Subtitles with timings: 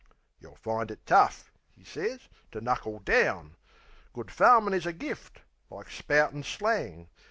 [0.39, 3.55] "Yeh'll find it tough," 'e sez, "to knuckle down.
[4.13, 7.07] Good farmin' is a gift like spoutin' slang.